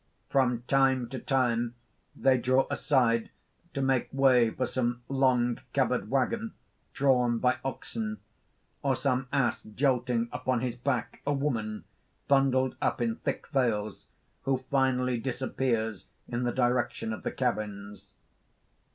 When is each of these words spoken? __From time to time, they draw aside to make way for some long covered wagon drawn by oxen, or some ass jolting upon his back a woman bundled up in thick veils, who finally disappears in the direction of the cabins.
__From 0.33 0.65
time 0.65 1.07
to 1.09 1.19
time, 1.19 1.75
they 2.15 2.35
draw 2.39 2.65
aside 2.71 3.29
to 3.75 3.83
make 3.83 4.11
way 4.11 4.49
for 4.49 4.65
some 4.65 5.03
long 5.07 5.59
covered 5.75 6.09
wagon 6.09 6.55
drawn 6.91 7.37
by 7.37 7.57
oxen, 7.63 8.17
or 8.81 8.95
some 8.95 9.27
ass 9.31 9.61
jolting 9.61 10.27
upon 10.31 10.61
his 10.61 10.75
back 10.75 11.21
a 11.23 11.33
woman 11.33 11.83
bundled 12.27 12.75
up 12.81 12.99
in 12.99 13.17
thick 13.17 13.45
veils, 13.49 14.07
who 14.41 14.65
finally 14.71 15.19
disappears 15.19 16.07
in 16.27 16.45
the 16.45 16.51
direction 16.51 17.13
of 17.13 17.21
the 17.21 17.31
cabins. 17.31 18.07